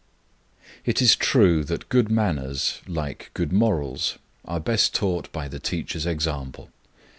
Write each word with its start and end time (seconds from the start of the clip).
IT 0.83 0.99
is 0.99 1.15
true 1.15 1.63
that 1.63 1.87
good 1.87 2.09
manners, 2.09 2.79
like 2.87 3.29
good 3.35 3.53
morals, 3.53 4.17
are 4.43 4.59
best 4.59 4.95
taught 4.95 5.31
by 5.31 5.47
the 5.47 5.59
teacher's 5.59 6.07
example. 6.07 6.71